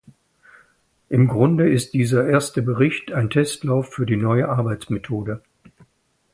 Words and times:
Im 1.09 1.27
Grunde 1.27 1.69
ist 1.71 1.93
dieser 1.93 2.27
erste 2.27 2.63
Bericht 2.63 3.11
ein 3.11 3.29
Testlauf 3.29 3.93
für 3.93 4.07
die 4.07 4.17
neue 4.17 4.49
Arbeitsmethode. 4.49 5.43